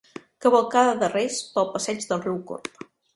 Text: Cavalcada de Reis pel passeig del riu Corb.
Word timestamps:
Cavalcada 0.43 0.95
de 1.03 1.09
Reis 1.11 1.37
pel 1.57 1.69
passeig 1.75 2.07
del 2.13 2.25
riu 2.25 2.41
Corb. 2.53 2.83